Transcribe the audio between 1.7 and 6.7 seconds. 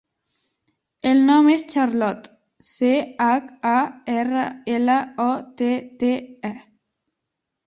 Charlotte: ce, hac, a, erra, ela, o, te, te, e.